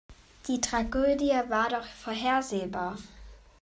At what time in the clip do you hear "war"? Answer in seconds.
1.47-1.69